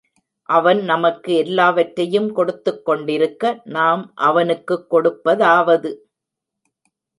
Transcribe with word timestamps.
அவன் 0.49 0.83
நமக்கு 0.83 1.33
எல்லாவற்றையும் 1.35 2.31
கொடுத்துக் 2.33 2.81
கொண்டிருக்க, 2.85 3.61
நாம் 3.67 4.03
அவனுக்குக் 4.21 4.87
கொடுப்பதாவது! 4.91 5.93